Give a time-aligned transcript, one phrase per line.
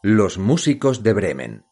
[0.00, 1.64] Los músicos de Bremen.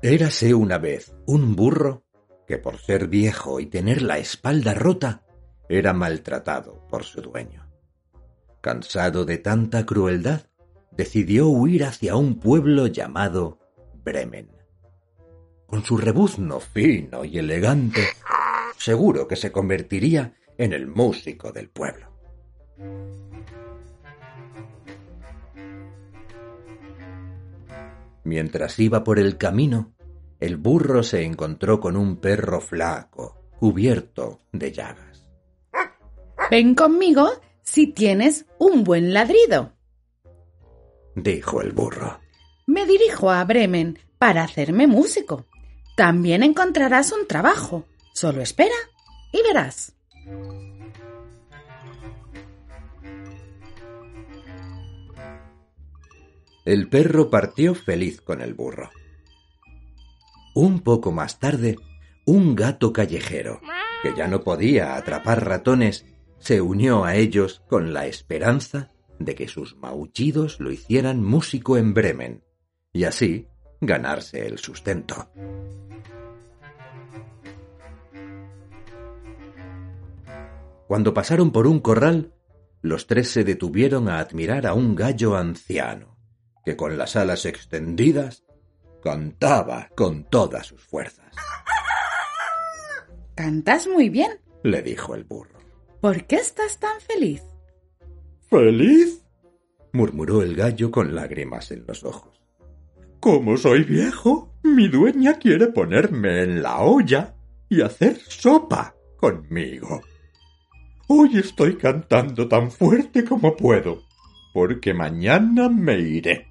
[0.00, 2.04] Érase una vez un burro
[2.46, 5.26] que por ser viejo y tener la espalda rota
[5.68, 7.68] era maltratado por su dueño.
[8.60, 10.42] Cansado de tanta crueldad,
[10.92, 13.58] decidió huir hacia un pueblo llamado
[14.04, 14.59] Bremen.
[15.70, 18.00] Con su rebuzno fino y elegante,
[18.76, 22.08] seguro que se convertiría en el músico del pueblo.
[28.24, 29.94] Mientras iba por el camino,
[30.40, 35.24] el burro se encontró con un perro flaco, cubierto de llagas.
[36.50, 37.30] Ven conmigo
[37.62, 39.72] si tienes un buen ladrido,
[41.14, 42.18] dijo el burro.
[42.66, 45.46] Me dirijo a Bremen para hacerme músico.
[45.96, 47.84] También encontrarás un trabajo.
[48.14, 48.74] Solo espera
[49.32, 49.94] y verás.
[56.64, 58.90] El perro partió feliz con el burro.
[60.54, 61.76] Un poco más tarde,
[62.26, 63.60] un gato callejero,
[64.02, 66.04] que ya no podía atrapar ratones,
[66.38, 71.94] se unió a ellos con la esperanza de que sus maullidos lo hicieran músico en
[71.94, 72.44] Bremen,
[72.92, 73.46] y así
[73.80, 75.30] ganarse el sustento.
[80.86, 82.34] Cuando pasaron por un corral,
[82.82, 86.16] los tres se detuvieron a admirar a un gallo anciano,
[86.64, 88.44] que con las alas extendidas
[89.02, 91.34] cantaba con todas sus fuerzas.
[93.34, 95.58] Cantas muy bien, le dijo el burro.
[96.00, 97.42] ¿Por qué estás tan feliz?
[98.48, 99.24] ¿Feliz?
[99.92, 102.39] murmuró el gallo con lágrimas en los ojos.
[103.20, 107.34] Como soy viejo, mi dueña quiere ponerme en la olla
[107.68, 110.00] y hacer sopa conmigo.
[111.06, 114.04] Hoy estoy cantando tan fuerte como puedo,
[114.54, 116.48] porque mañana me iré.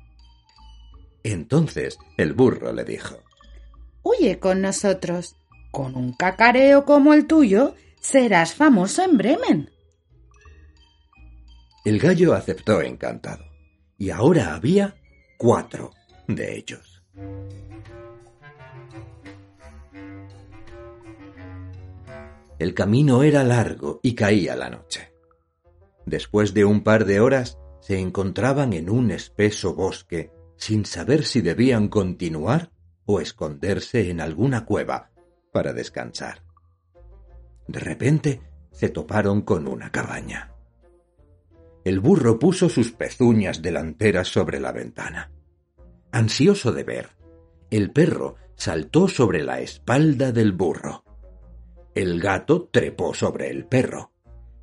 [1.24, 3.16] Entonces el burro le dijo
[4.04, 5.36] Huye con nosotros.
[5.72, 9.70] Con un cacareo como el tuyo, serás famoso en Bremen.
[11.86, 13.46] El gallo aceptó encantado,
[13.98, 14.96] y ahora había
[15.38, 15.92] cuatro
[16.36, 17.04] de ellos.
[22.60, 25.12] El camino era largo y caía la noche.
[26.06, 31.42] Después de un par de horas se encontraban en un espeso bosque sin saber si
[31.42, 32.72] debían continuar
[33.06, 35.12] o esconderse en alguna cueva
[35.52, 36.44] para descansar.
[37.68, 38.42] De repente
[38.72, 40.54] se toparon con una cabaña.
[41.84, 45.32] El burro puso sus pezuñas delanteras sobre la ventana.
[46.12, 47.10] Ansioso de ver,
[47.70, 51.04] el perro saltó sobre la espalda del burro.
[51.94, 54.12] El gato trepó sobre el perro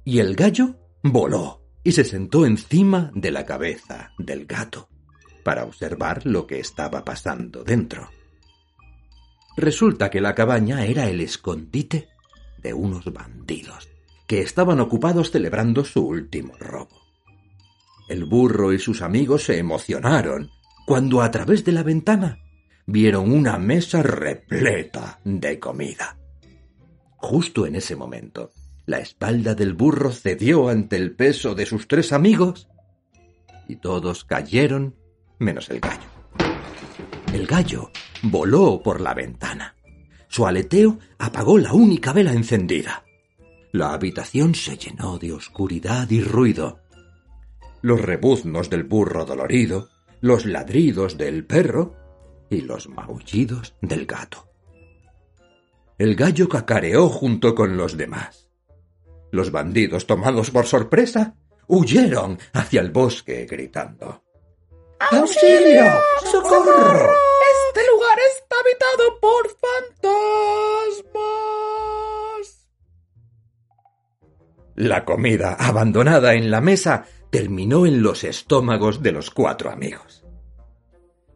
[0.04, 4.88] y el gallo voló y se sentó encima de la cabeza del gato
[5.44, 8.10] para observar lo que estaba pasando dentro.
[9.56, 12.08] Resulta que la cabaña era el escondite
[12.58, 13.88] de unos bandidos
[14.26, 17.00] que estaban ocupados celebrando su último robo.
[18.08, 20.50] El burro y sus amigos se emocionaron
[20.86, 22.38] cuando a través de la ventana
[22.86, 26.16] vieron una mesa repleta de comida.
[27.16, 28.52] Justo en ese momento,
[28.86, 32.68] la espalda del burro cedió ante el peso de sus tres amigos
[33.68, 34.94] y todos cayeron
[35.40, 36.08] menos el gallo.
[37.32, 37.90] El gallo
[38.22, 39.74] voló por la ventana.
[40.28, 43.04] Su aleteo apagó la única vela encendida.
[43.72, 46.78] La habitación se llenó de oscuridad y ruido.
[47.82, 49.88] Los rebuznos del burro dolorido,
[50.20, 51.94] los ladridos del perro
[52.50, 54.48] y los maullidos del gato.
[55.98, 58.48] El gallo cacareó junto con los demás.
[59.32, 64.22] Los bandidos, tomados por sorpresa, huyeron hacia el bosque gritando.
[64.98, 65.84] ¡Auxilio!
[66.30, 67.12] ¡Socorro!
[67.68, 69.48] Este lugar está habitado por
[70.02, 70.16] fantasmas.
[74.74, 80.24] La comida abandonada en la mesa terminó en los estómagos de los cuatro amigos.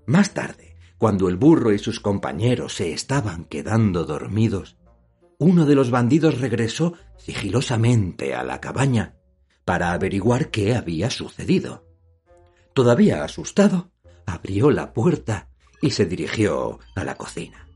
[0.07, 4.77] Más tarde, cuando el burro y sus compañeros se estaban quedando dormidos,
[5.39, 9.15] uno de los bandidos regresó sigilosamente a la cabaña
[9.65, 11.87] para averiguar qué había sucedido.
[12.75, 13.91] Todavía asustado,
[14.27, 15.49] abrió la puerta
[15.81, 17.67] y se dirigió a la cocina.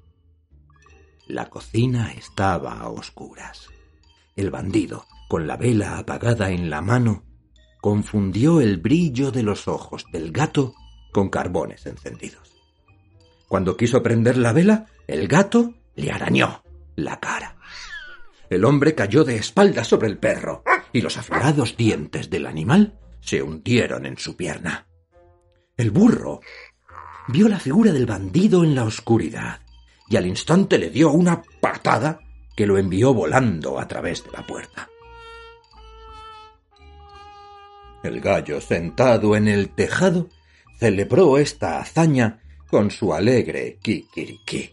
[1.27, 3.69] La cocina estaba a oscuras.
[4.37, 7.25] El bandido, con la vela apagada en la mano,
[7.85, 10.75] confundió el brillo de los ojos del gato
[11.13, 12.57] con carbones encendidos.
[13.47, 16.63] Cuando quiso prender la vela, el gato le arañó
[16.97, 17.59] la cara.
[18.49, 20.65] El hombre cayó de espaldas sobre el perro
[20.95, 24.87] y los afilados dientes del animal se hundieron en su pierna.
[25.77, 26.41] El burro
[27.29, 29.61] vio la figura del bandido en la oscuridad
[30.09, 32.19] y al instante le dio una patada
[32.57, 34.89] que lo envió volando a través de la puerta.
[38.05, 40.29] El gallo, sentado en el tejado,
[40.79, 42.39] celebró esta hazaña
[42.71, 44.71] con su alegre kikiriki.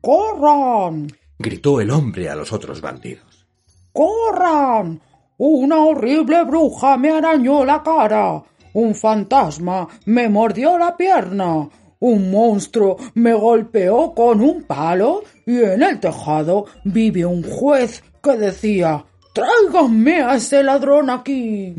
[0.00, 1.08] ¡Corran!
[1.38, 3.46] gritó el hombre a los otros bandidos.
[3.92, 4.98] ¡Corran!
[5.36, 8.42] Una horrible bruja me arañó la cara.
[8.72, 11.68] Un fantasma me mordió la pierna.
[11.98, 18.38] Un monstruo me golpeó con un palo y en el tejado vive un juez que
[18.38, 19.04] decía
[19.36, 21.76] Tráiganme a ese ladrón aquí.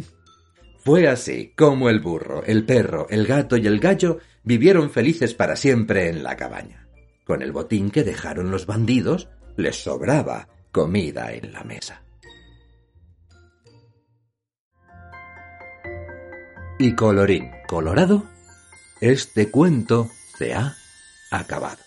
[0.77, 5.55] Fue así como el burro, el perro, el gato y el gallo vivieron felices para
[5.55, 6.87] siempre en la cabaña.
[7.25, 12.03] Con el botín que dejaron los bandidos, les sobraba comida en la mesa.
[16.77, 18.23] Y colorín colorado,
[19.01, 20.75] este cuento se ha
[21.31, 21.86] acabado.